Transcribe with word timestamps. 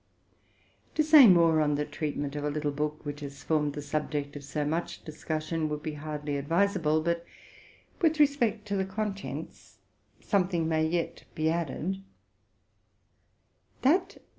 'To 0.95 1.03
say 1.03 1.27
more 1.27 1.61
on 1.61 1.75
the 1.75 1.85
treatment 1.85 2.35
of 2.35 2.43
a 2.43 2.49
little 2.49 2.71
book 2.71 3.05
which 3.05 3.19
has 3.19 3.43
formed 3.43 3.73
the 3.73 3.83
subject 3.83 4.35
of 4.35 4.43
so 4.43 4.65
much 4.65 5.03
discussion 5.05 5.69
would 5.69 5.85
hardly 5.93 6.31
be 6.31 6.37
advisa 6.41 6.81
ble; 6.81 7.01
but, 7.01 7.23
with 8.01 8.19
respect 8.19 8.65
to 8.67 8.75
the 8.75 8.83
contents, 8.83 9.77
something 10.19 10.67
may 10.67 10.83
yet 10.87 11.25
be 11.35 11.51
added. 11.51 12.01